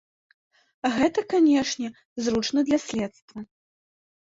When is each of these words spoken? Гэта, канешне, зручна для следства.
Гэта, 0.95 1.19
канешне, 1.35 1.87
зручна 2.29 2.59
для 2.73 2.83
следства. 2.87 3.47